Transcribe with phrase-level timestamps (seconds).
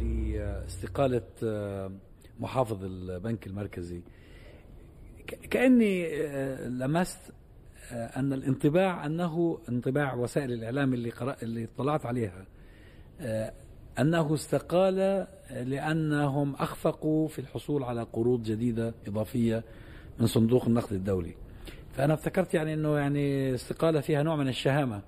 [0.00, 1.92] لاستقالة آه،
[2.40, 4.02] محافظ البنك المركزي.
[5.50, 7.18] كأني آه، لمست
[7.92, 12.46] آه، أن الانطباع أنه انطباع وسائل الإعلام اللي قرأ اللي اطلعت عليها
[13.98, 19.64] أنه استقال لأنهم أخفقوا في الحصول على قروض جديدة إضافية
[20.18, 21.34] من صندوق النقد الدولي.
[21.92, 25.02] فأنا افتكرت يعني أنه يعني استقالة فيها نوع من الشهامة.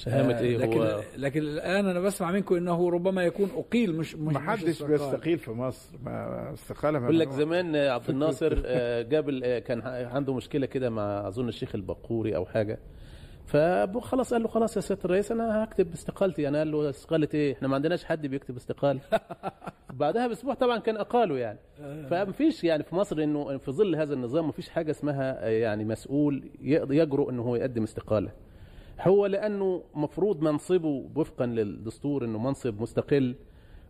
[0.00, 4.14] شهامة آه، إيه لكن هو؟ لكن الآن أنا بسمع منكم إنه ربما يكون أقيل مش
[4.14, 4.82] مش ما حدش.
[4.82, 7.30] بيستقيل في مصر ما استقالة بقول لك.
[7.30, 12.36] زمان آه، عبد الناصر آه، جاب آه، كان عنده مشكلة كده مع أظن الشيخ البقوري
[12.36, 12.78] أو حاجة.
[13.46, 16.48] فخلاص قال له خلاص يا سياده الرئيس أنا هكتب استقالتي.
[16.48, 19.00] أنا قال له استقالة إيه؟ إحنا ما عندناش حد بيكتب استقاله
[20.00, 21.58] بعدها بأسبوع طبعا كان أقاله يعني.
[22.10, 26.50] فمفيش يعني في مصر إنه في ظل هذا النظام مفيش حاجة اسمها آه، يعني مسؤول
[26.90, 28.30] يجرؤ إنه هو يقدم استقالة.
[29.08, 33.34] هو لأنه مفروض منصبه وفقا للدستور إنه منصب مستقل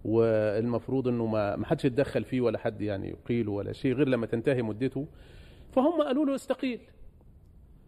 [0.04, 4.62] والمفروض إنه ما حدش يتدخل فيه ولا حد يعني يقيله ولا شيء غير لما تنتهي
[4.62, 5.06] مدته.
[5.72, 6.80] فهم قالوا له استقيل.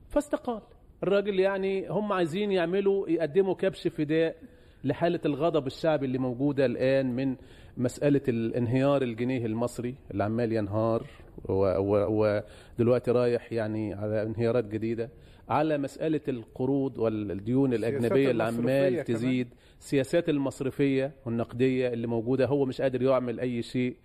[0.08, 0.60] فاستقال.
[1.02, 4.36] الراجل يعني هم عايزين يعملوا يقدموا كبش فداء
[4.84, 7.36] لحالة الغضب الشعبي اللي موجودة الآن من
[7.76, 11.06] مسألة الانهيار الجنيه المصري اللي عمال ينهار
[11.48, 15.10] ودلوقتي رايح يعني على انهيارات جديدة.
[15.48, 19.04] على مسألة القروض والديون الأجنبية اللي عمال كمان.
[19.04, 19.48] تزيد.
[19.80, 23.96] السياسات المصرفية والنقدية اللي موجودة هو مش قادر يعمل أي شيء.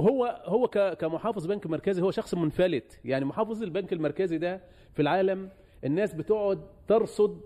[0.00, 3.00] هو هو كمحافظ بنك مركزي هو شخص منفلت.
[3.04, 4.60] يعني محافظ البنك المركزي ده
[4.94, 5.48] في العالم
[5.84, 7.40] الناس بتقعد ترصد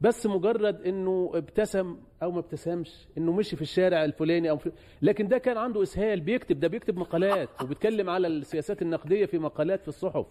[0.00, 5.28] بس مجرد إنه ابتسم أو ما ابتسمش إنه مشي في الشارع الفلاني أو في لكن
[5.28, 6.20] ده كان عنده إسهال.
[6.20, 10.26] بيكتب ده بيكتب مقالات وبيتكلم على السياسات النقدية في مقالات في الصحف.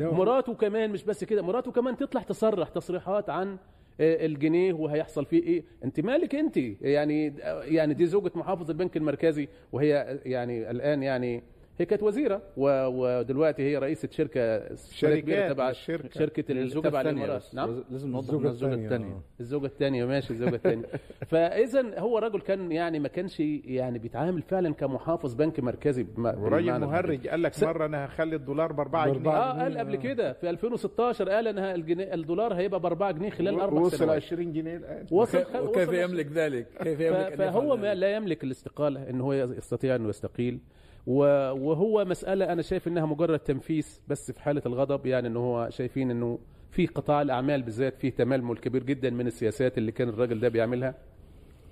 [0.00, 3.56] مراته كمان مش بس كده مراته كمان تطلع تصرح تصريحات عن
[4.00, 5.64] آه، الجنيه وهيحصل فيه إيه.
[5.84, 11.42] أنت مالك أنت؟ يعني يعني دي زوجة محافظ البنك المركزي وهي يعني الآن يعني
[11.78, 16.10] هي كانت وزيرة ودلوقتي هي رئيسة شركة شركات تبع مش شركة.
[16.18, 17.44] شركه الزوجة تبع الإمارات.
[17.54, 17.84] نعم.
[17.90, 19.22] لازم نوضح الزوجة إنها الزوجة آه.
[19.40, 20.84] الزوجة الثانية ماشي الزوجة الثانية.
[21.30, 27.28] فإذا هو رجل كان يعني ما كانش يعني بيتعامل فعلا كمحافظ بنك مركزي وراجل مهرج
[27.28, 29.60] قال لك س- مرة أنا هخلي الدولار ب 4 بأربعة جنيه.
[29.60, 33.80] آه قال قبل كده في 2016 قال الجنيه الدولار هيبقى ب 4 جنيه خلال أربع
[33.80, 34.22] وصل سنوات.
[34.22, 34.76] 20 جنيه.
[34.76, 39.32] الان وصل وكيف- وكيف وصل يملك ذلك؟ كيف يملك فهو؟ لا يملك الاستقالة ان هو
[39.32, 40.58] يستطيع انه يستقيل.
[41.06, 46.10] وهو مسألة أنا شايف إنها مجرد تنفيس بس في حالة الغضب يعني ان هو شايفين
[46.10, 46.38] إنه
[46.70, 50.94] في قطاع الأعمال بالذات فيه تململ كبير جدا من السياسات اللي كان الراجل ده بيعملها.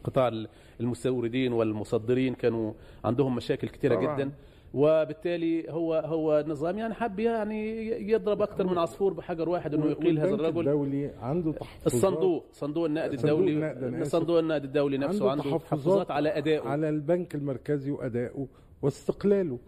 [0.04, 0.30] قطاع
[0.80, 2.72] المستوردين والمصدرين كانوا
[3.04, 4.16] عندهم مشاكل كتيرة طبعاً.
[4.16, 4.30] جدا.
[4.74, 10.18] وبالتالي هو هو نظام يعني حب يعني يضرب أكتر من عصفور بحجر واحد إنه يقيل
[10.18, 10.60] هذا الرجل.
[10.60, 11.86] الدولي عنده تحفظات.
[11.86, 14.04] الصندوق صندوق النقد الدولي أنا.
[14.04, 16.60] صندوق النقد الدولي نفسه عنده تحفظات على أدائه.
[16.68, 18.46] على البنك المركزي وأدائه.
[18.84, 19.58] واستقلاله.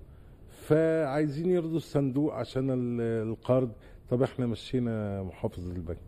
[0.50, 3.70] فعايزين يرضوا الصندوق عشان ال- القرض.
[4.10, 5.98] طب إحنا مشينا محافظ البنك.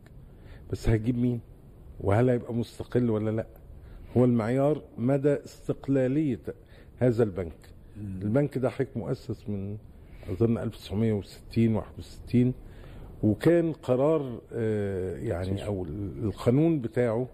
[0.72, 1.40] بس هجيب مين؟
[2.00, 3.46] وهل هيبقى مستقل ولا لا؟
[4.16, 6.40] هو المعيار مدى استقلالية
[6.98, 7.56] هذا البنك.
[8.22, 9.76] البنك ده حضرتك مؤسس من
[10.30, 12.52] أظن 1960 61
[13.22, 15.84] وكان قرار آه، يعني أو
[16.22, 17.28] القانون بتاعه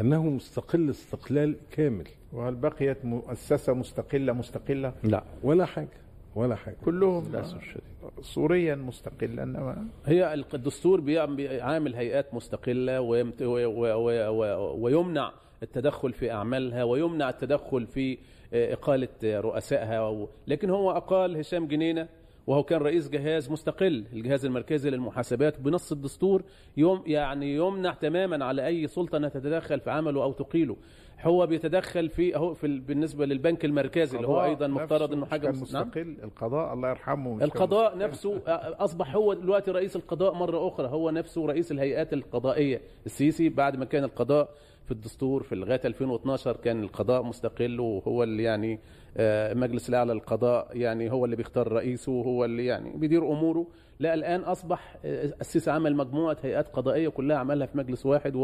[0.00, 2.04] أنه مستقل استقلال كامل.
[2.32, 5.88] وهل بقيت مؤسسة مستقلة مستقلة؟ لا ولا حاجة
[6.34, 6.76] ولا حاجة.
[6.84, 7.82] كلهم للأسف الشديد
[8.20, 15.32] صوريا مستقلة إنما هي الدستور بيعم- بيعامل هيئات مستقلة ويمت- و- و- و- و- ويمنع
[15.62, 18.18] التدخل في أعمالها ويمنع التدخل في
[18.54, 20.26] إقالة آه، رؤسائها.
[20.46, 22.08] لكن هو أقال هشام جنينة
[22.46, 26.42] وهو كان رئيس جهاز مستقل الجهاز المركزي للمحاسبات بنص الدستور
[26.76, 30.76] يوم يعني يمنع تماما على أي سلطة أنها تتدخل في عمله أو تقيله.
[31.24, 35.22] هو بيتدخل في أهو في ال- بالنسبة للبنك المركزي اللي هو أيضا مفترض نفسه أنه
[35.24, 39.34] مش حاجة كان مس- نعم؟ مستقل القضاء الله يرحمه مش كان القضاء نفسه أصبح هو
[39.34, 40.88] دلوقتي رئيس القضاء مرة أخرى.
[40.88, 42.80] هو نفسه رئيس الهيئات القضائية.
[43.06, 44.48] السيسي بعد ما كان القضاء
[44.84, 48.78] في الدستور في لغاية 2012 كان القضاء مستقل وهو اللي يعني
[49.16, 53.66] آه، مجلس الأعلى للقضاء يعني هو اللي بيختار رئيسه وهو اللي يعني بيدير أموره.
[54.00, 58.36] لا الآن أصبح آه، السيسي عمل مجموعة هيئات قضائية كلها عملها في مجلس واحد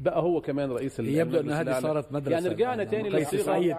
[0.00, 1.80] وبقى هو كمان رئيس يبدو ان هذه.
[1.80, 2.30] صارت مدرسة.
[2.32, 3.76] يعني رجعنا تاني قيس سعيد.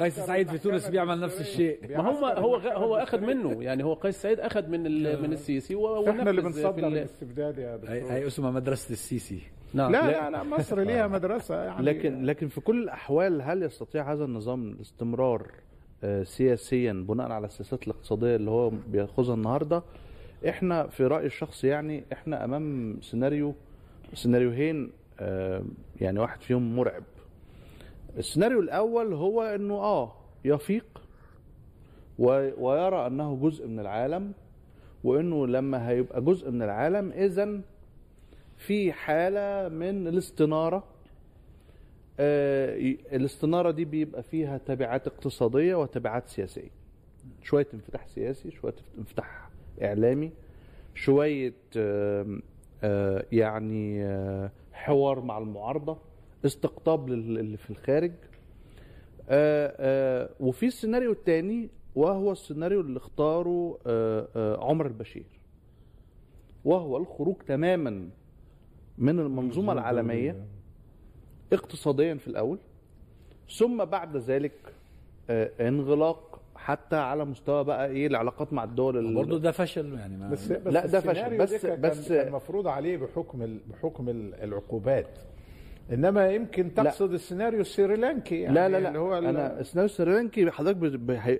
[0.00, 1.78] قيس سعيد في تونس بيعمل نفس الشيء.
[1.96, 3.62] ما هم هو هو أخذ منه.
[3.62, 5.76] يعني هو قيس سعيد أخذ من ال- من السيسي
[6.08, 9.40] إحنا اللي بنصدر ال- الاستبداد يا هي دكتور هي اسمها مدرسة السيسي.
[9.74, 9.92] نعم.
[9.92, 10.30] لا لا.
[10.30, 11.82] لا مصر ليها مدرسة يعني.
[11.84, 15.46] لكن لكن في كل الأحوال هل يستطيع هذا النظام الاستمرار
[16.04, 19.82] آه، سياسيا بناء على السياسات الاقتصادية اللي هو بيأخذها النهارده؟
[20.48, 23.54] إحنا في رأيي الشخصي يعني إحنا أمام سيناريو
[24.14, 24.90] سيناريوهين آه،
[26.00, 27.02] يعني واحد فيهم مرعب.
[28.18, 30.12] السيناريو الأول هو إنه آه
[30.44, 31.02] يفيق
[32.18, 34.32] ويرى أنه جزء من العالم
[35.04, 37.60] وإنه لما هيبقى جزء من العالم اذا
[38.56, 40.84] في حالة من الاستنارة.
[42.20, 42.76] آه،
[43.12, 46.70] الاستنارة دي بيبقى فيها تبعات اقتصادية وتبعات سياسية.
[47.42, 49.48] شوية انفتاح سياسي شوية انفتاح
[49.82, 50.30] إعلامي
[50.94, 52.42] شوية آم،
[52.84, 55.98] آه، يعني آه، حوار مع المعارضة
[56.44, 58.12] استقطاب لل- اللي في الخارج.
[59.28, 65.26] آه، آه، وفي السيناريو الثاني وهو السيناريو اللي اختاره آه، آه، عمر البشير.
[66.64, 68.08] وهو الخروج تماما
[68.98, 70.46] من المنظومة العالمية
[71.52, 72.58] اقتصاديا في الأول
[73.58, 74.52] ثم بعد ذلك
[75.60, 80.30] انغلاق حتى على مستوى بقى إيه العلاقات مع الدول ال- برضه ده فشل يعني ما
[80.30, 81.38] بس بس لا، ده فشل.
[81.38, 85.18] بس- بس- المفروض عليه بحكم ال- بحكم ال- العقوبات.
[85.92, 88.88] إنما يمكن تقصد السيناريو السريلانكي يعني لا لا لا.
[88.88, 91.38] اللي هو أنا السيناريو السريلانكي حضرتك بحي...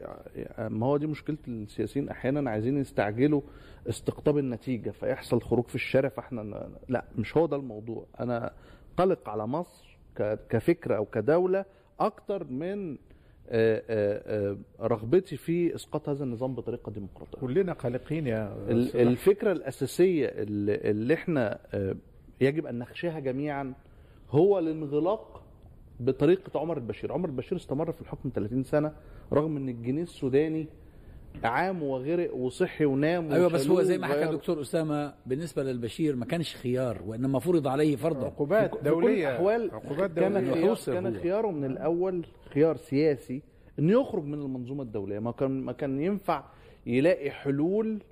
[0.58, 2.08] ما هو دي مشكلة السياسيين.
[2.08, 3.40] أحيانا عايزين يستعجلوا
[3.88, 8.06] استقطاب النتيجة فيحصل خروج في الشارع فإحنا لا مش هو ده الموضوع.
[8.20, 8.50] أنا
[8.96, 10.38] قلق على مصر ك...
[10.48, 11.64] كفكرة أو كدولة
[12.00, 12.96] أكتر من
[14.80, 17.38] رغبتي في إسقاط هذا النظام بطريقة ديمقراطية.
[17.40, 18.56] كلنا قلقين يا
[18.94, 21.96] الفكرة الأساسية اللي, إحنا آه،
[22.40, 23.74] يجب أن نخشاها جميعا
[24.30, 25.42] هو الانغلاق
[26.00, 28.92] بطريقة عمر البشير، عمر البشير استمر في الحكم 30 سنة
[29.32, 30.66] رغم إن الجنيه السوداني
[31.44, 34.24] عام وغرق وصحي ونام أيوه بس هو زي ما حكى.
[34.24, 40.12] الدكتور أسامة بالنسبة للبشير ما كانش خيار وإنما فرض عليه فرضا عقوبات دولية الاحوال عقوبات
[40.12, 41.14] كان دولية خيار يحوسر كان.
[41.16, 43.42] خياره من الأول خيار سياسي
[43.78, 46.44] انه يخرج من المنظومة الدولية ما كان ما كان ينفع
[46.86, 48.02] يلاقي حلول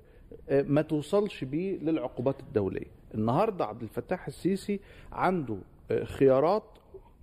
[0.49, 4.79] آه، ما توصلش بيه للعقوبات الدولية النهارده عبد الفتاح السيسي
[5.11, 5.57] عنده
[5.91, 6.63] آه، خيارات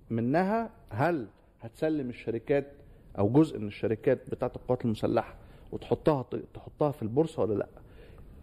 [0.09, 1.27] منها هل
[1.61, 2.71] هتسلم الشركات
[3.19, 5.35] أو جزء من الشركات بتاعة القوات المسلحة
[5.73, 7.67] وتحطها تحطها في البورصة ولا لأ.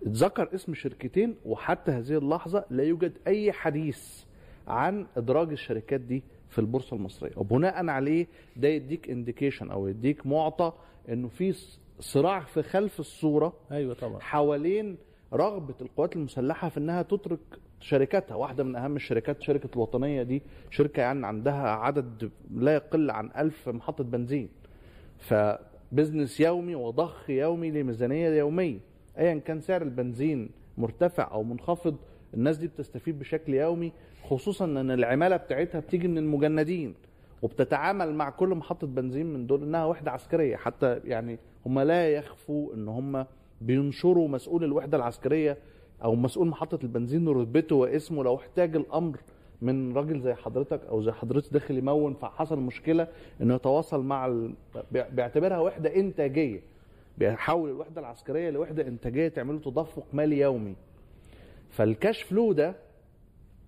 [0.06, 4.24] اتذكر اسم شركتين وحتى هذه اللحظة لا يوجد أي حديث
[4.68, 7.32] عن إدراج الشركات دي في البورصة المصرية.
[7.36, 10.72] وبناء عليه ده يديك indication أو يديك معطى
[11.08, 11.54] إنه في
[12.00, 14.20] صراع في خلف الصورة أيوه طبعا.
[14.20, 14.96] حوالين
[15.32, 17.38] رغبة القوات المسلحة في إنها تترك
[17.80, 18.34] شركاتها.
[18.34, 23.68] واحدة من أهم الشركات شركة الوطنية دي شركة يعني عندها عدد لا يقل عن ألف
[23.68, 24.48] محطة بنزين.
[25.90, 28.78] ف business يومي وضخ يومي لميزانية يومية.
[29.18, 31.96] ايا كان سعر البنزين مرتفع أو منخفض
[32.34, 33.92] الناس دي بتستفيد بشكل يومي
[34.24, 36.94] خصوصا إن العمالة بتاعتها بتيجي من المجندين
[37.42, 40.56] وبتتعامل مع كل محطة بنزين من دول إنها وحدة عسكرية.
[40.56, 43.26] حتى يعني هم لا يخفوا إن هم
[43.60, 45.58] بينشروا مسؤول الوحدة العسكرية
[46.04, 49.18] أو مسؤول محطة البنزين رتبته واسمه لو احتاج الأمر
[49.62, 53.08] من راجل زي حضرتك أو زي حضرتك داخل يمون فحصل مشكلة
[53.40, 54.54] إنه يتواصل مع ال...
[54.92, 56.60] بي- بيعتبرها وحدة إنتاجية.
[57.18, 60.74] بيحول الوحدة العسكرية لوحدة إنتاجية تعمل له تدفق مالي يومي.
[61.70, 62.74] فالكاش فلو ده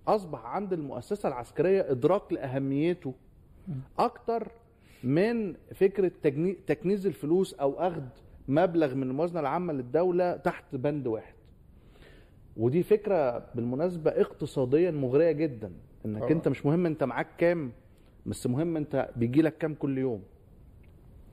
[0.09, 3.15] أصبح عند المؤسسة العسكرية إدراك لأهميته
[3.99, 4.49] أكتر
[5.05, 6.13] من فكرة
[6.67, 8.03] تكنيز الفلوس أو أخذ
[8.49, 11.35] مبلغ من الموازنة العامة للدولة تحت بند واحد.
[12.57, 15.73] ودي فكرة بالمناسبة اقتصاديا مغرية جدا
[16.07, 16.31] إنك طبعا.
[16.33, 17.73] أنت مش مهم أنت معاك كام
[18.27, 20.23] بس مهم أنت بيجي لك كام كل يوم.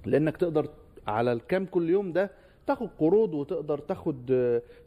[0.05, 0.69] لأنك تقدر
[1.07, 2.31] على الكام كل يوم ده
[2.67, 4.31] تاخد قروض وتقدر تاخد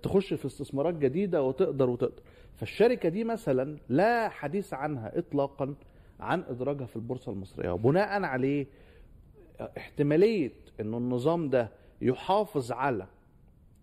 [0.03, 2.23] تخش في استثمارات جديدة وتقدر وتقدر.
[2.57, 5.75] فالشركة دي مثلا لا حديث عنها اطلاقا
[6.21, 7.71] عن إدراجها في البورصة المصرية.
[7.71, 8.67] وبناء عليه
[9.61, 11.71] احتمالية إنه النظام ده
[12.03, 13.07] يحافظ على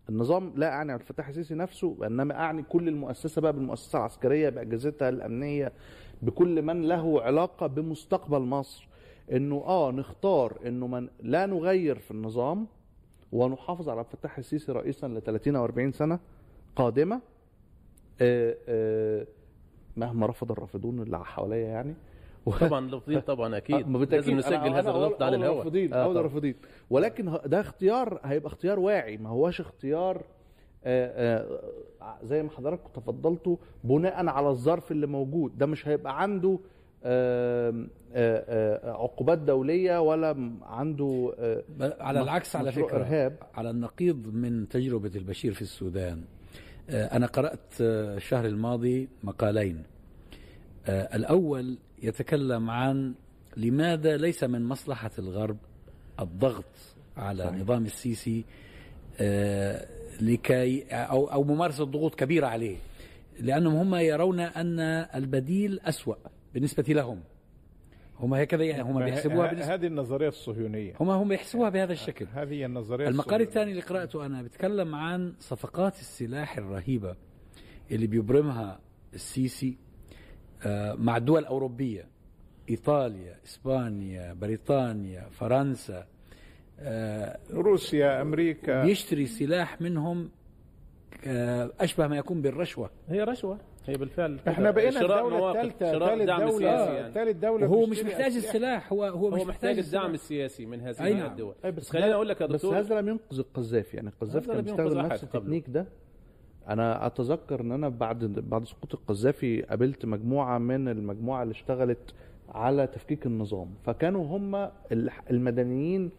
[0.10, 5.10] النظام لا أعني عبد الفتاح السيسي نفسه وإنما أعني كل المؤسسة بقى بالمؤسسة العسكرية بأجهزتها
[5.10, 5.72] الأمنية
[6.22, 8.88] بكل من له علاقة بمستقبل مصر.
[9.32, 12.68] إنه آه نختار إنه من لا نغير في النظام
[13.32, 16.20] ونحافظ على عبد الفتاح السيسي رئيسا ل 30 أو 40 سنة
[16.75, 17.22] قادمة
[18.22, 19.28] آه آه
[19.98, 21.94] مهما رفض الرافضون اللي حواليا يعني.
[22.51, 23.89] طبعا رافضين طبعا أكيد.
[24.12, 25.58] لازم نسجل أنا هذا الرفض على الهواء.
[25.58, 26.24] رافضين آه اول طبعاً.
[26.24, 26.56] رافضين
[26.89, 29.18] ولكن ده اختيار هيبقى اختيار واعي.
[29.18, 30.24] ما هواش اختيار
[30.84, 31.41] آه،
[32.01, 35.58] آه، زي ما حضرتك تفضلتوا بناء على الظرف اللي موجود.
[35.58, 36.60] ده مش هيبقى عنده
[37.03, 41.34] آم، آه، عقوبات دولية ولا عنده
[42.00, 43.36] على العكس على فكرة إرهاب.
[43.53, 46.22] على النقيض من تجربة البشير في السودان.
[46.89, 49.84] أنا قرأت آه، الشهر الماضي مقالين.
[50.89, 53.13] الأول يتكلم عن
[53.58, 55.58] لماذا ليس من مصلحة الغرب
[56.20, 56.65] الضغط
[57.18, 57.60] على صحيح.
[57.60, 58.46] نظام السيسي
[59.20, 59.88] آه،
[60.22, 62.77] لكي أو أو ممارسة ضغوط كبيرة عليه
[63.39, 64.79] لأنهم هم يرون أن
[65.15, 66.15] البديل أسوأ
[66.53, 67.20] بالنسبة لهم
[68.20, 72.53] هم هكذا يعني هم بيحسبوها بالنسبة هذه النظرية الصهيونية هم هم بيحسبوها بهذا الشكل هذه
[72.53, 73.48] هي النظرية المقال الصهيونية.
[73.48, 77.15] الثاني اللي قرأته أنا بيتكلم عن صفقات السلاح الرهيبة
[77.91, 78.79] اللي بيبرمها
[79.13, 79.77] السيسي
[80.96, 82.06] مع دول أوروبية
[82.70, 86.06] إيطاليا إسبانيا بريطانيا فرنسا
[86.80, 90.30] آه، روسيا أمريكا بيشتري سلاح منهم
[91.25, 94.39] آه، أشبه ما يكون بالرشوة هي رشوة هي بالفعل.
[94.48, 97.13] إحنا بقينا شراء الدولة مواقف، الثالثه شراء ثالث دعم دولة سياسي يعني.
[97.13, 98.36] ثالث دولة وهو مش محتاج.
[98.36, 100.13] السلاح هو هو مش هو محتاج الدعم.
[100.13, 101.32] السياسي من هذه أي نعم.
[101.32, 104.62] الدول بس خليني أقول لك يا بس دكتور هذا لم ينقذ القذافي يعني القذافي كان
[104.62, 105.24] بيستخدم نفس.
[105.24, 105.86] التكنيك ده
[106.69, 112.13] أنا أتذكر إن أنا بعد بعد سقوط القذافي قابلت مجموعة من المجموعة اللي اشتغلت
[112.49, 114.55] على تفكيك النظام فكانوا هم
[114.91, 116.09] ال- المدنيين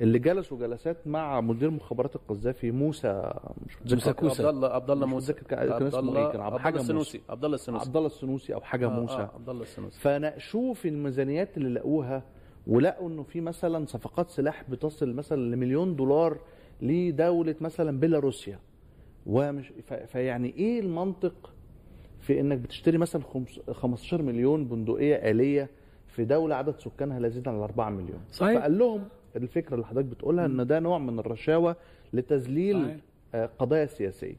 [0.00, 3.32] اللي جلسوا جلسات مع مدير مخابرات القذافي موسى
[3.66, 4.46] مش موسى متذكر كوسة.
[4.46, 6.80] عبد الله عبد الله موسى كان- اسمه إيه؟ كان عبد الله موسى.
[6.80, 10.00] السنوسي عبد الله السنوسي عبد الله السنوسي أو حاجة آه، موسى آه، عبد الله السنوسي
[10.00, 12.22] فناقشوه في الميزانيات اللي لقوها
[12.66, 16.38] ولقوا إنه في مثلا صفقات سلاح بتصل مثلا لمليون دولار
[16.82, 18.58] لدولة مثلا بيلاروسيا
[19.28, 19.72] ومش
[20.06, 21.52] فيعني إيه المنطق
[22.20, 25.68] في إنك بتشتري مثلا خمس- 15 مليون بندقية آلية
[26.06, 28.58] في دولة عدد سكانها لا يزيد عن 4 مليون؟ صحيح.
[28.58, 29.04] فقال لهم
[29.36, 31.74] الفكرة اللي حضرتك بتقولها إن ده نوع من الرشاوى
[32.12, 32.96] لتذليل صحيح.
[33.34, 34.36] آه، قضايا سياسية.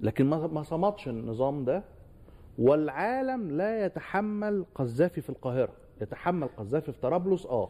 [0.00, 1.82] لكن ما صمتش النظام ده
[2.58, 5.72] والعالم لا يتحمل قذافي في القاهرة.
[6.00, 7.68] يتحمل قذافي في طرابلس آه.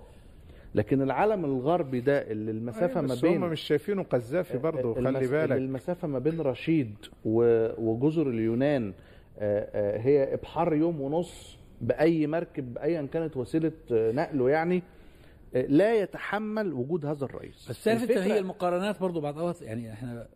[0.74, 5.08] لكن العالم الغربي ده اللي المسافة ما بس بين هم مش شايفينه قذافي برضه خلي
[5.08, 6.94] المس- بالك المسافة ما بين رشيد
[7.24, 8.92] و- وجزر اليونان
[9.38, 14.82] آه، آه، هي إبحار يوم ونص بأي مركب أيا كانت وسيلة آه، نقله يعني
[15.54, 20.26] لا يتحمل وجود هذا الرئيس بس الفكرة- هي المقارنات برضو بعض أوقات يعني إحنا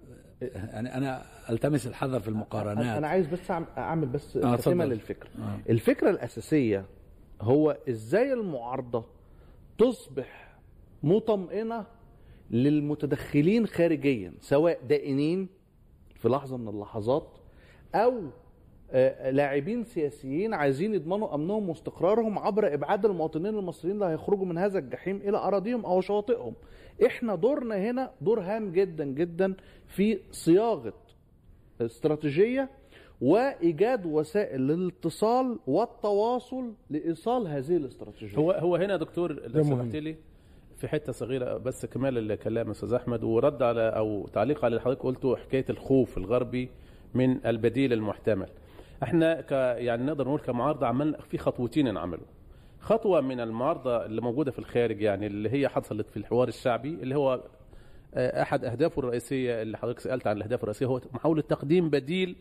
[0.43, 4.57] يعني أنا ألتمس الحذر في المقارنات أنا عايز بس أعمل بس آه،.
[4.89, 5.71] للفكره آه.
[5.71, 6.85] الفكرة الأساسية
[7.41, 9.05] هو إزاي المعارضة
[9.79, 10.59] تصبح
[11.03, 11.87] مطمئنة
[12.51, 15.49] للمتدخلين خارجيا سواء دائنين
[16.15, 17.39] في لحظة من اللحظات
[17.95, 18.15] أو
[18.95, 24.79] آه، لاعبين سياسيين عايزين يضمنوا أمنهم واستقرارهم عبر إبعاد المواطنين المصريين اللي هيخرجوا من هذا
[24.79, 26.55] الجحيم إلى أراضيهم أو شواطئهم.
[27.07, 29.55] إحنا دورنا هنا دور هام جدا جدا
[29.87, 30.95] في صياغة
[31.81, 32.71] استراتيجية
[33.23, 38.39] وإيجاد وسائل للاتصال والتواصل لإيصال هذه الاستراتيجية.
[38.39, 39.63] هو هو هنا يا دكتور لو.
[39.63, 40.17] سمحت لي
[40.77, 45.03] في حتة صغيرة بس كمال الكلام أستاذ أحمد ورد على أو تعليق على اللي حضرتك
[45.03, 46.69] قلته حكاية الخوف الغربي
[47.15, 48.49] من البديل المحتمل.
[49.03, 52.27] إحنا ك يعني نقدر نقول كمعارضة عملنا في خطوتين انعملوا.
[52.81, 57.15] خطوة من المعارضة اللي موجودة في الخارج يعني اللي هي حصلت في الحوار الشعبي اللي
[57.17, 57.41] هو
[58.15, 62.37] آه، أحد أهدافه الرئيسية اللي حضرتك سألت عن الأهداف الرئيسية هو محاولة تقديم بديل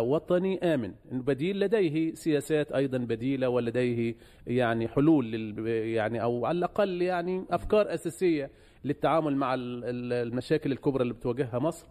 [0.00, 0.92] وطني آمن.
[1.12, 4.14] إنه بديل لديه سياسات أيضا بديلة ولديه
[4.46, 8.50] يعني حلول لل يعني أو على الأقل يعني أفكار أساسية
[8.84, 11.86] للتعامل مع ال- ال- المشاكل الكبرى اللي بتواجهها مصر.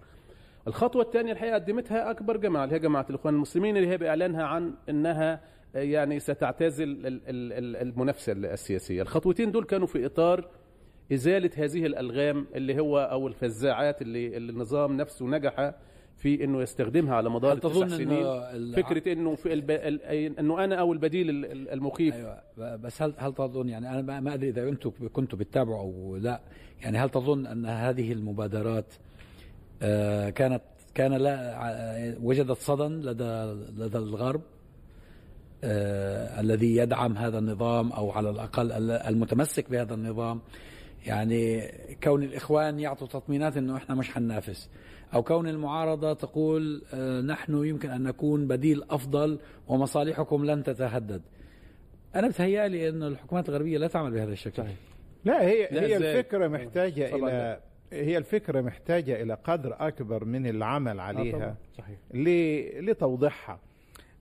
[0.68, 4.74] الخطوة الثانية الحقيقة قدمتها أكبر جماعة اللي هي جماعة الإخوان المسلمين اللي هي بإعلانها عن
[4.90, 5.42] إنها
[5.76, 9.02] آه، يعني ستعتزل ال- ال- ال- المنافسة السياسية.
[9.02, 10.48] الخطوتين دول كانوا في إطار
[11.14, 15.74] إزالة هذه الألغام اللي هو أو الفزاعات اللي النظام نفسه نجح
[16.18, 19.72] في إنه يستخدمها على مدار التسع إنه سنين؟ ال- فكرة إنه في الب...
[19.72, 20.02] ال...
[20.40, 22.16] إنه أنا أو البديل ال- ال- المخيف.
[22.16, 22.42] أيوه
[22.76, 26.42] بس هل هل تظن يعني أنا ما- أدري إذا أنتم كنتوا بتتابعوا أو لا.
[26.82, 28.94] يعني هل تظن أن هذه المبادرات
[29.82, 30.62] آه، كانت
[30.94, 33.44] كان لا ع- وجدت صدى لدى
[33.84, 34.42] لدى الغرب
[35.64, 40.42] آه، الذي يدعم هذا النظام أو على الأقل ال- المتمسك بهذا النظام؟
[41.06, 41.72] يعني
[42.04, 44.70] كون الإخوان يعطوا تطمينات إنه إحنا مش حننافس.
[45.14, 51.22] أو كون المعارضة تقول آه، نحن يمكن أن نكون بديل أفضل ومصالحكم لن تتهدد.
[52.16, 54.64] أنا بتهيألي ان الحكومات الغربية لا تعمل بهذا الشكل.
[54.64, 54.76] صحيح.
[55.26, 57.60] لا هي لا، هي محتاجة طبعاً إلى
[57.94, 61.98] هي الفكرة محتاجة إلى قدر أكبر من العمل عليها صحيح.
[62.14, 63.60] ل- لتوضيحها.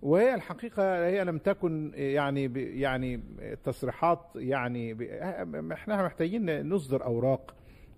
[0.03, 3.21] وهي الحقيقة هي لم تكن يعني ب- يعني
[3.65, 7.55] تصريحات يعني ب- إحنا محتاجين نصدر أوراق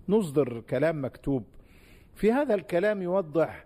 [0.09, 1.43] نصدر كلام مكتوب.
[2.19, 3.65] في هذا الكلام يوضح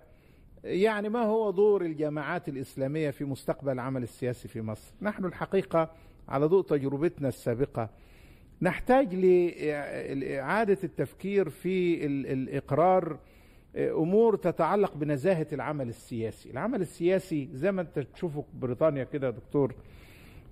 [0.63, 4.93] يعني ما هو دور الجماعات الإسلامية في مستقبل العمل السياسي في مصر.
[5.01, 5.91] نحن الحقيقة
[6.29, 7.89] على ضوء تجربتنا السابقة
[8.61, 13.17] نحتاج لإعادة التفكير في ال- الإقرار
[13.77, 16.49] أمور تتعلق بنزاهة العمل السياسي.
[16.51, 19.73] العمل السياسي زي ما أنت تشوفه في بريطانيا كده يا دكتور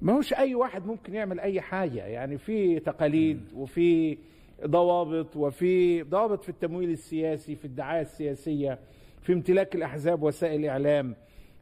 [0.02, 2.06] ما هوش أي واحد ممكن يعمل أي حاجة.
[2.06, 4.18] يعني في تقاليد وفي
[4.66, 8.80] ضوابط وفي ضوابط في التمويل السياسي في الدعاية السياسية
[9.22, 11.16] في امتلاك الأحزاب وسائل الإعلام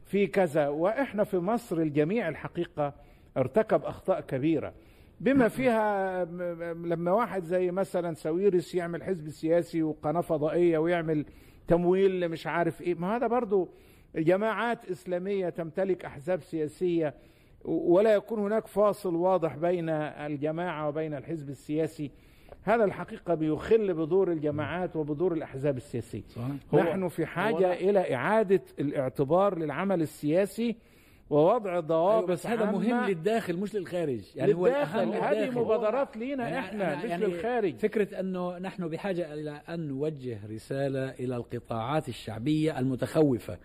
[0.04, 0.68] في كذا.
[0.68, 2.94] وإحنا في مصر الجميع الحقيقة
[3.36, 4.72] ارتكب أخطاء كبيرة.
[5.20, 11.24] بما فيها م- م- لما واحد زي مثلا ساويرس يعمل حزب سياسي وقناة فضائية ويعمل
[11.68, 13.68] تمويل مش عارف إيه ما هذا برضو
[14.16, 17.14] جماعات إسلامية تمتلك أحزاب سياسية
[17.64, 22.10] ولا يكون هناك فاصل واضح بين الجماعة وبين الحزب السياسي.
[22.62, 26.22] هذا الحقيقة بيخل بدور الجماعات وبدور الأحزاب السياسية.
[26.28, 26.84] صحيح.
[26.84, 30.76] نحن في حاجة إلى إعادة الاعتبار للعمل السياسي
[31.30, 34.20] ووضع أيوة ضوابط بس هذا مهم للداخل مش للخارج.
[34.34, 35.12] يعني للداخل.
[35.12, 35.50] هذه.
[35.50, 37.76] مبادرات لينا يعني إحنا مش يعني للخارج.
[37.76, 43.58] فكرة أنه نحن بحاجة إلى أن نوجه رسالة إلى القطاعات الشعبية المتخوفة.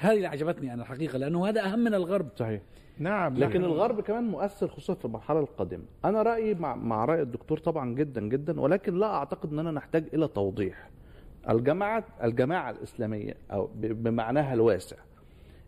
[0.00, 2.28] هذه اللي عجبتني أنا الحقيقة لأنه هذا أهم من الغرب.
[2.36, 2.60] صحيح.
[2.98, 3.70] نعم لكن نعم.
[3.70, 5.84] الغرب كمان مؤثر خصوصا في المرحلة القادمة.
[6.04, 10.28] أنا رأيي مع مع رأي الدكتور طبعا جدا جدا ولكن لا أعتقد اننا نحتاج إلى
[10.28, 10.90] توضيح.
[11.50, 14.96] الجماعة الجماعة الإسلامية أو بمعناها الواسع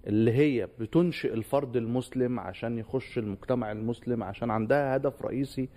[0.07, 5.69] اللي هي بتنشئ الفرد المسلم عشان يخش المجتمع المسلم عشان عندها هدف رئيسي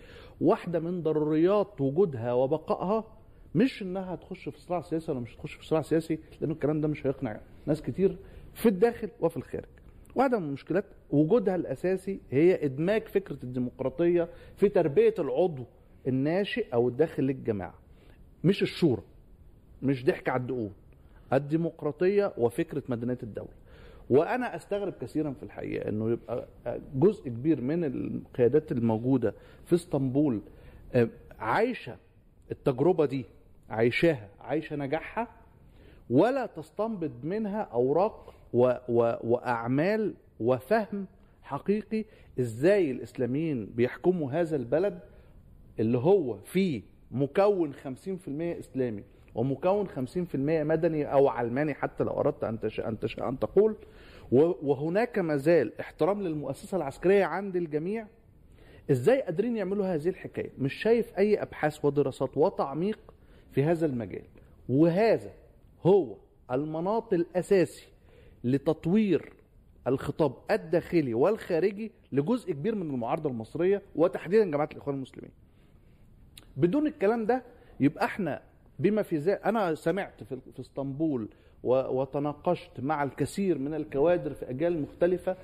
[0.41, 3.03] واحدة من ضروريات وجودها وبقائها
[3.55, 6.87] مش إنها تخش في صراع سياسي ولا مش تخش في صراع سياسي لأن الكلام ده
[6.87, 8.17] مش هيقنع ناس كتير
[8.53, 9.65] في الداخل وفي الخارج.
[10.17, 15.63] واحدة من المشكلات وجودها الأساسي هي إدماج فكرة الديمقراطية في تربية العضو
[16.07, 17.73] الناشئ أو الداخل للجماعة.
[18.43, 19.01] مش الشورى
[19.81, 20.73] مش ضحك على الدقون.
[21.33, 23.49] الديمقراطية وفكرة مدنية الدولة.
[24.09, 26.47] وأنا أستغرب كثيرا في الحقيقة أنه يبقى
[26.95, 29.33] جزء كبير من القيادات الموجودة
[29.65, 30.41] في إسطنبول
[30.93, 31.09] آه،
[31.39, 31.95] عايشة
[32.51, 33.25] التجربة دي
[33.69, 35.27] عايشاها عايشة نجاحها
[36.09, 41.05] ولا تستنبط منها أوراق و و وأعمال وفهم
[41.41, 42.05] حقيقي
[42.39, 44.99] إزاي الإسلاميين بيحكموا هذا البلد
[45.79, 47.77] اللي هو فيه مكون 50%
[48.39, 49.03] إسلامي
[49.35, 53.75] ومكون 50% مدني أو علماني حتى لو أردت أن أن أن تقول.
[54.31, 58.07] وهناك مازال احترام للمؤسسة العسكرية عند الجميع.
[58.91, 62.99] إزاي قادرين يعملوا هذه الحكاية؟ مش شايف أي أبحاث ودراسات وتعميق
[63.51, 64.25] في هذا المجال.
[64.69, 65.31] وهذا
[65.85, 66.15] هو
[66.51, 67.87] المناط الأساسي
[68.51, 69.33] لتطوير
[69.87, 75.31] الخطاب الداخلي والخارجي لجزء كبير من المعارضة المصرية وتحديدا جماعة الإخوان المسلمين.
[76.57, 77.43] بدون الكلام ده
[77.79, 78.41] يبقى إحنا
[78.79, 81.29] بما في ذلك أنا سمعت في, في إسطنبول
[81.63, 85.35] وتناقشت مع الكثير من الكوادر في أجيال مختلفة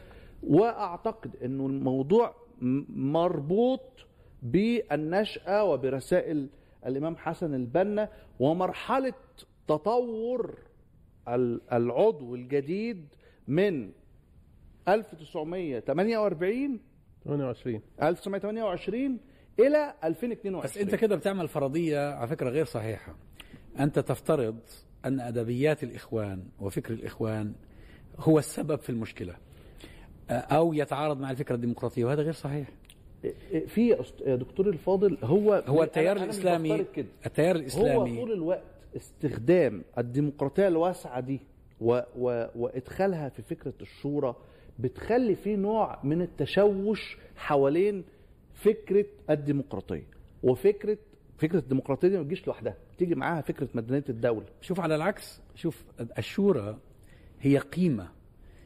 [0.44, 2.36] وأعتقد إنه الموضوع
[2.96, 3.82] مربوط
[4.44, 6.50] بالنشأة وبرسائل
[6.86, 9.14] الإمام حسن البنا ومرحلة
[9.68, 10.58] تطور
[11.74, 13.08] العضو الجديد
[13.48, 13.92] من
[14.88, 16.80] 1948
[17.26, 19.18] 28 1928
[19.60, 23.16] إلى 2022 بس أنت كده بتعمل فرضية على فكرة غير صحيحة.
[23.80, 24.60] أنت تفترض
[25.06, 27.54] أن أدبيات الإخوان وفكر الإخوان
[28.20, 29.36] هو السبب في المشكلة
[30.30, 32.68] أو يتعارض مع الفكرة الديمقراطية وهذا غير صحيح.
[33.68, 36.18] في يا أست- يا دكتور الفاضل هو هو التيار
[36.96, 37.08] كده.
[37.26, 38.64] التيار هو الإسلامي طول الوقت
[38.96, 41.40] استخدام الديمقراطية الواسعة دي
[41.82, 44.36] و و وإدخالها في فكرة الشورى
[44.80, 48.04] بتخلي في نوع من التشوش حوالين
[48.54, 50.08] فكرة الديمقراطية
[50.44, 50.98] وفكره
[51.38, 55.84] فكرة الديمقراطية دي ما تجيش لوحدها تيجي معاها فكرة مدنية الدولة شوف على العكس شوف
[56.18, 56.78] الشورى
[57.42, 58.08] هي قيمة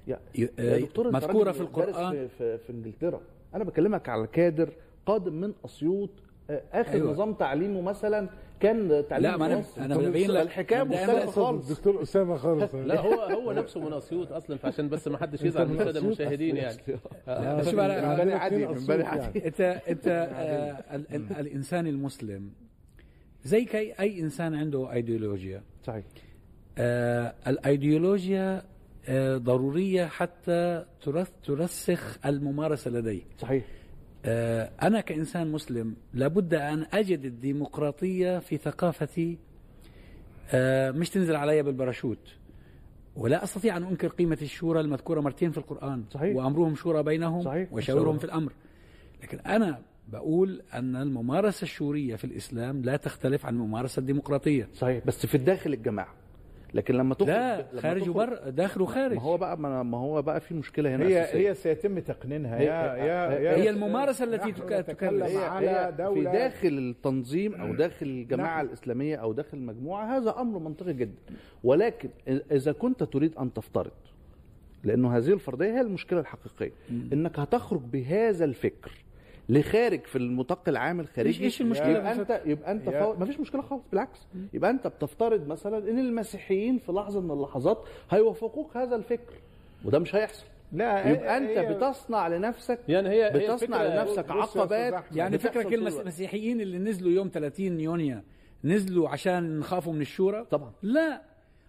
[0.07, 2.11] يا, يا دكتور أنت مذكورة راجل في دارس القرآن.
[2.11, 3.21] في, في, في إنجلترا
[3.55, 4.73] أنا بكلمك على كادر
[5.05, 6.09] قادم من أسيوط
[6.49, 6.93] آه، آخر.
[6.93, 7.11] أيوة.
[7.11, 9.63] نظام تعليمه مثلا كان تعليم لا، ما.
[9.77, 11.69] أنا طب ببين لك- الحكاية مختلفة خالص.
[11.69, 12.75] الدكتور أسامة خالص.
[12.75, 16.57] لا هو هو نفسه من اسيوط أصلا فعشان بس ما حدش يزعل من السادة المشاهدين
[16.57, 16.77] يعني.
[17.65, 19.21] شوف على من بني عدي من بني يعني.
[19.21, 22.51] عدي انت أنت آه ال- ال- الإنسان المسلم
[23.43, 25.63] زي كي أي إنسان عنده أيديولوجيا.
[25.83, 26.03] صحيح.
[26.77, 28.61] آه الأيديولوجيا
[29.09, 33.63] آه ضرورية حتى ترس ترسخ الممارسة لدي صحيح.
[34.25, 39.37] آه أنا كإنسان مسلم لابد أن أجد الديمقراطية في ثقافتي
[40.51, 42.33] آه مش تنزل علي بالباراشوت.
[43.15, 46.35] ولا أستطيع أن أنكر قيمة الشورى المذكورة مرتين في القرآن صحيح.
[46.35, 47.73] وأمرهم شورى بينهم صحيح.
[47.73, 48.51] وشاورهم في الأمر.
[49.23, 54.69] لكن أنا بقول أن الممارسة الشورية في الإسلام لا تختلف عن الممارسه الديمقراطية.
[54.73, 55.05] صحيح.
[55.05, 56.13] بس في الداخل الجماعة.
[56.73, 60.21] لكن لما تخرج لا لما خارج وبر داخل وخارج ما هو بقى ما ما هو
[60.21, 61.49] بقى في مشكلة هنا هي أساسية.
[61.49, 64.51] هي سيتم تقنينها هي- يا يا هي يا هي الممارسة التي
[64.81, 65.23] تكلم.
[65.23, 68.65] هي على هي دولة في داخل التنظيم أو داخل الجماعة نعم.
[68.65, 71.15] الإسلامية أو داخل المجموعة هذا أمر منطقي جدا
[71.63, 72.09] ولكن
[72.51, 73.91] إذا كنت تريد أن تفترض
[74.83, 76.71] لأنه هذه الفرضية هي المشكلة الحقيقية
[77.13, 78.91] إنك هتخرج بهذا الفكر
[79.49, 83.13] لخارج في النطاق العام الخارجي إيش- إيش المشكلة؟ يبقى انت يبقى أنت فو...
[83.19, 84.19] ما فيش مشكلة خالص بالعكس.
[84.53, 89.33] يبقى أنت بتفترض مثلا إن المسيحيين في لحظة من اللحظات هيوافقوك هذا الفكر
[89.85, 90.45] وده مش هيحصل.
[90.73, 94.93] لا يبقى أنت هي- بتصنع لنفسك يعني هي هي بتصنع الفكرة- لنفسك عقبات.
[95.15, 95.35] يعني
[95.87, 96.01] الوقت.
[96.01, 98.17] المسيحيين اللي نزلوا يوم 30 يونيو
[98.63, 100.71] نزلوا عشان نخافوا من الشورى؟ طبعا.
[100.81, 101.21] لا.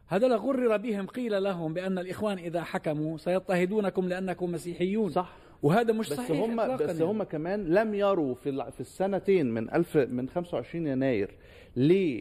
[0.07, 5.11] هذا غرر بهم قيل لهم بأن الإخوان إذا حكموا سيضطهدونكم لأنكم مسيحيون.
[5.11, 5.33] صح.
[5.63, 7.05] وهذا مش بس صحيح هم بس يعني.
[7.05, 11.31] هم كمان لم يروا في في السنتين من 1000 من 25 يناير
[11.77, 12.21] ل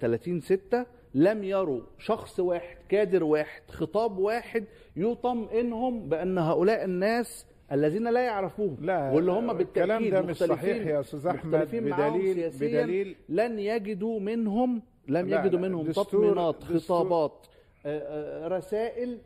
[0.00, 4.64] 30 6 لم يروا شخص واحد كادر واحد خطاب واحد
[4.96, 10.86] يطمئنهم بأن هؤلاء الناس الذين لا يعرفوهم لا، واللي هم الكلام بالتاكيد ده مش صحيح
[10.86, 17.46] يا مختلفين معاهم بدليل- بدليل- لن يجدوا منهم لم لا، يجدوا لا، منهم تطمينات خطابات
[17.86, 19.18] آه، آه، رسائل آه،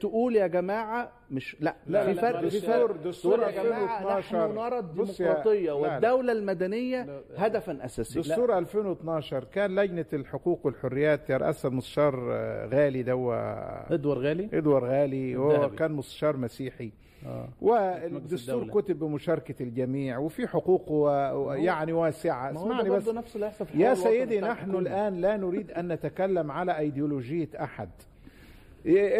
[0.00, 4.48] تقول يا جماعة مش لا, لا، في فرق في دستور- فرق دستور يا جماعة 2012
[4.48, 5.72] نحن نرى الديمقراطية لا، لا.
[5.72, 13.94] والدولة المدنية هدفا اساسيا دستور 2012 كان لجنة الحقوق والحريات يرأسها المستشار آه، غالي دوا
[13.94, 15.70] إدوار غالي إدوار غالي هو.
[15.70, 16.92] كان مستشار مسيحي
[17.26, 17.48] آه.
[17.60, 18.66] والدستور.
[18.68, 23.36] كتب بمشاركة الجميع وفي حقوق و- يعني هو اسمعني بس نفس
[23.74, 24.70] يا سيدي نحن.
[24.76, 28.11] الآن لا نريد أن نتكلم على أيديولوجية أحد إيه،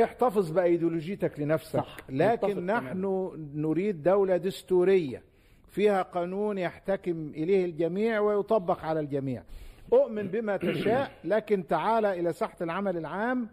[0.04, 1.78] احتفظ بأيديولوجيتك لنفسك.
[1.78, 2.66] صح، لكن.
[2.66, 5.22] نحن نريد دولة دستورية.
[5.70, 9.42] فيها قانون يحتكم إليه الجميع ويطبق على الجميع.
[9.92, 13.48] أؤمن بما تشاء لكن تعال إلى ساحة العمل العام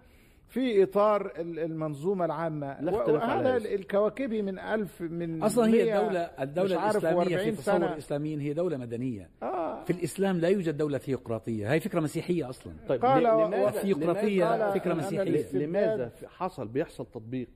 [0.50, 3.76] في إطار ال- المنظومة العامة لا اختلاف على وهذا هذا.
[3.76, 7.76] الكوكبي من ألف من أصلا هي 100 الدولة مش الدولة عارف الإسلامية في 40 تصور
[7.78, 7.94] سنة.
[7.94, 9.84] الإسلاميين هي دولة مدنية آه.
[9.84, 13.64] في الإسلام لا يوجد دولة ثيوقراطية هي فكرة مسيحية أصلا طيب قال ل- و- لماذا
[13.68, 14.76] وثيوقراطية
[15.54, 17.48] لماذا- حصل بيحصل تطبيق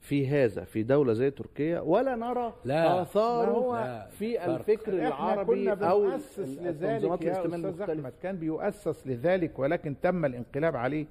[0.00, 3.02] في هذا في دولة زي تركيا ولا نرى لا.
[3.02, 4.44] آثاره ما هو- لا، في.
[4.46, 10.76] الفكر العربي كنا أو التنظيمات لذلك يا المختلفة أحمد كان بيؤسس لذلك ولكن تم الانقلاب
[10.76, 11.06] عليه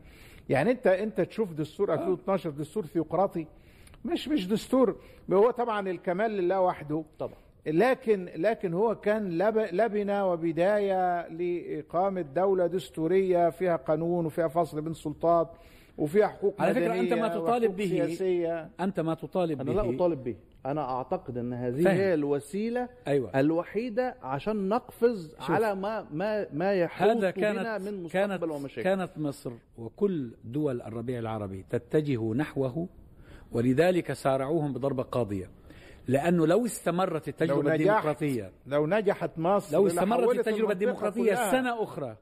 [0.49, 3.47] يعني انت انت تشوف دستور 2012 دستور ثيوقراطي
[4.05, 4.95] مش مش دستور.
[5.31, 7.03] هو طبعا الكمال لله وحده.
[7.19, 7.37] طبعا.
[7.67, 14.93] لكن لكن هو كان لب- لبنة وبداية لإقامة دولة دستورية فيها قانون وفيها فصل بين
[14.93, 15.49] سلطات
[15.97, 17.85] وفيها حقوق على فكرة مدنيه أنت ما تطالب به.
[17.89, 21.97] سياسية أنت ما تطالب أنا به لا أطالب به أنا أعتقد أن هذه فاهم.
[21.97, 23.39] هي الوسيلة أيوة.
[23.39, 25.51] الوحيدة عشان نقفز شوف.
[25.51, 30.31] على ما ما ما يحوط هذا بنا كانت من كانت مستقبل ومشاكل كانت مصر وكل
[30.43, 32.87] دول الربيع العربي تتجه نحوه
[33.51, 35.49] ولذلك سارعوهم بضربة قاضية
[36.09, 41.51] لأنه لو استمرت لو التجربة نجحت الديمقراطية لو نجحت مصر لو استمرت المنطقة الديمقراطية كلها.
[41.51, 42.15] سنة أخرى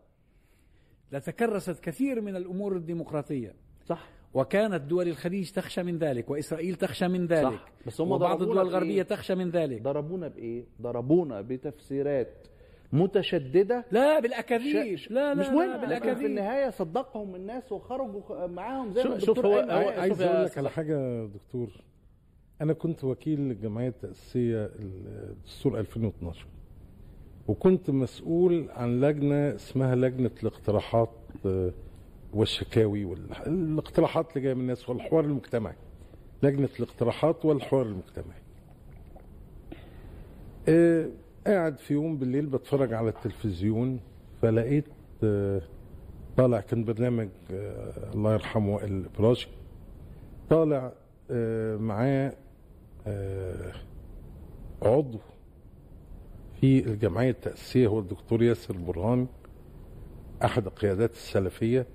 [1.12, 3.54] لتكرست كثير من الأمور الديمقراطية
[3.86, 7.66] صح وكانت دول الخليج تخشى من ذلك وإسرائيل تخشى من ذلك صح.
[7.88, 12.48] بس هم وبعض الدول الغربية بإيه؟ تخشى من ذلك ضربونا بإيه؟ ضربونا بتفسيرات
[12.94, 18.48] متشددة لا بالأكاذيب ش- لا لا مش لا مهم لكن في النهاية صدقهم الناس وخرجوا
[18.48, 19.70] معاهم زي ما شوف- شوف الدكتور هو-.
[20.00, 21.70] عايز أقول لك أستاذ على حاجة يا دكتور
[22.62, 26.46] أنا كنت وكيل الجمعيه التاسيسيه الدستور 2012
[27.48, 31.10] وكنت مسؤول عن لجنة اسمها لجنة الاقتراحات
[31.46, 31.72] آه،
[32.34, 35.76] والشكاوي والاقتراحات اللي جاية من الناس والحوار المجتمعي
[36.44, 38.40] لجنة الاقتراحات والحوار المجتمعي.
[40.68, 41.10] آه،
[41.48, 44.00] قاعد في يوم بالليل بتفرج على التلفزيون
[44.42, 44.86] فلقيت
[45.24, 45.62] آه،
[46.38, 47.30] طالع كان برنامج
[48.14, 49.48] الله يرحمه وائل الابراجي
[50.50, 50.92] طالع
[51.80, 52.34] معاه
[54.82, 55.20] عضو
[56.62, 59.28] في الجمعية التاسيسيه هو الدكتور ياسر برهان
[60.44, 61.86] أحد القيادات السلفية.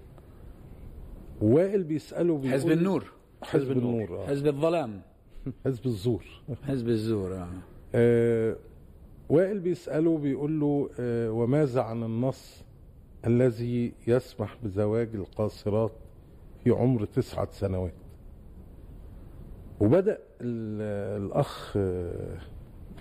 [1.40, 3.04] وائل بيسأله بيقول حزب النور.
[3.42, 4.26] حزب النور آه.
[4.26, 5.00] حزب الظلام.
[5.66, 6.24] حزب الزور.
[6.68, 7.48] حزب الزور آه.
[7.94, 8.56] آه،
[9.28, 12.64] وائل بيسأله بيقول له آه، وماذا عن النص
[13.26, 15.92] الذي يسمح بزواج القاصرات
[16.64, 17.92] في عمر تسعة سنوات؟
[19.80, 22.38] وبدأ ال- الأخ آه،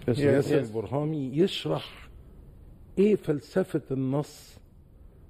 [0.08, 2.10] ياسر البرهامي يشرح
[2.98, 4.58] إيه فلسفة النص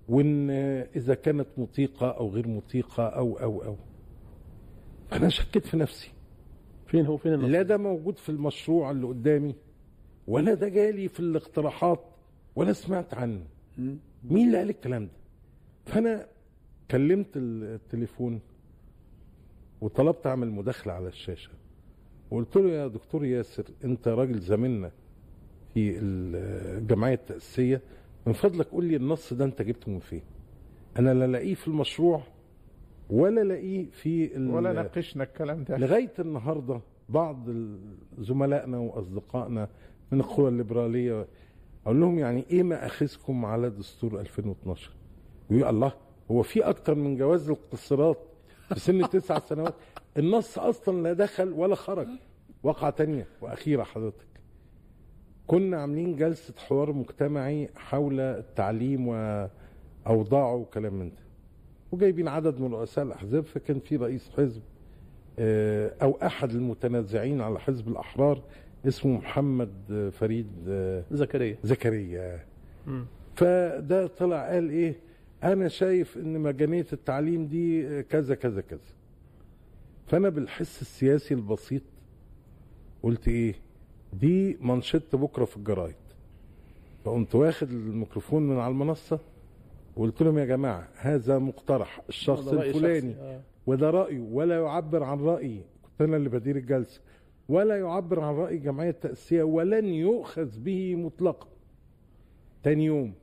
[0.10, 0.50] وإن
[0.96, 3.76] إذا كانت مطيقة أو غير مطيقة أو أو أو.
[5.14, 6.12] أنا شكيت في نفسي.
[6.88, 9.56] فين هو؟ فين النص؟ لا ده موجود في المشروع اللي قدامي
[10.28, 12.04] ولا ده جالي في الاقتراحات
[12.56, 13.44] ولا سمعت عنه.
[14.24, 15.12] مين اللي قال الكلام ده؟
[15.86, 16.28] فأنا
[16.92, 18.40] كلمت التليفون
[19.82, 21.50] وطلبت أعمل مداخلة على الشاشة.
[22.32, 24.92] وقلت له يا دكتور ياسر انت راجل زميلنا
[25.74, 27.82] في الجمعية التاسيسيه
[28.28, 30.22] من فضلك قول لي النص ده انت جبته من فين؟
[31.00, 32.24] أنا لا لاقيه في المشروع
[33.10, 35.78] ولا لاقيه في ولا ناقشنا الكلام ده.
[35.78, 37.50] لغاية النهارده بعض
[38.20, 39.70] زملائنا وأصدقائنا
[40.12, 41.28] من القوى الليبرالية
[41.86, 44.92] أقول لهم يعني إيه ما أخذكم على دستور 2012
[45.50, 45.94] يقول الله
[46.32, 48.18] هو في أكتر من جواز القصرات
[48.74, 49.74] في سن تسع سنوات؟
[50.18, 52.08] النص أصلا لا دخل ولا خرج.
[52.64, 54.26] واقعة تانية وأخيرة حضرتك.
[55.48, 61.22] كنا عاملين جلسة حوار مجتمعي حول التعليم واوضاعه وكلام من ده.
[61.92, 64.62] وجايبين عدد من رؤساء الأحزاب فكان في رئيس حزب
[65.40, 68.42] آه، أو أحد المتنازعين على حزب الأحرار
[68.88, 69.70] اسمه محمد
[70.20, 71.58] فريد آه، زكريا.
[71.64, 72.40] زكريا.
[73.36, 74.96] فده طلع قال إيه؟
[75.44, 78.80] أنا شايف إن مجانية التعليم دي كذا كذا كذا.
[80.12, 81.82] فأنا بالحس السياسي البسيط
[83.04, 83.56] قلت إيه؟
[84.14, 85.96] دي منشط بكرة في الجرايد.
[87.06, 89.20] فقمت واخد الميكروفون من على المنصة
[89.96, 93.14] وقلت لهم يا جماعة هذا مقترح الشخص الفلاني.
[93.16, 93.42] آه.
[93.68, 97.02] وده رايه ولا يعبر عن رايي كنت أنا اللي بدير الجلسة.
[97.50, 101.48] ولا يعبر عن رأي الجمعيه التاسيسيه ولن يؤخذ به مطلقا.
[102.64, 103.14] تاني يوم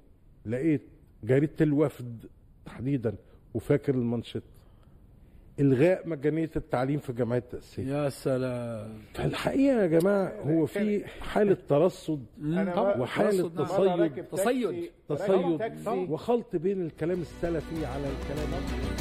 [0.47, 0.83] لقيت
[1.25, 2.25] جريدة الوفد
[2.65, 3.15] تحديدا
[3.55, 4.43] وفاكر المنشط
[5.61, 9.03] إلغاء مجانية التعليم في الجمعيه التاسيسيه يا سلام.
[9.15, 12.25] فالحقيقة يا جماعة هو في حالة ترصد
[12.99, 13.65] وحالة نعم.
[13.67, 14.21] تصيد.
[14.33, 14.91] تصيد.
[15.09, 16.11] تصيد.
[16.11, 18.98] وخلط بين الكلام السلفي على الكلام